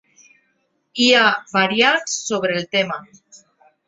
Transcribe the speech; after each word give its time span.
Hi 1.03 1.09
ha 1.17 1.27
variants 1.57 2.15
sobre 2.31 2.57
el 2.61 2.65
tema. 2.77 2.99